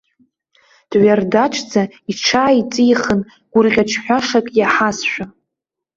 Дҩардаџӡа 0.89 1.83
иҽааиҵихын, 2.11 3.21
гәырӷьаҿҳәашак 3.51 4.47
иаҳазшәа. 4.59 5.25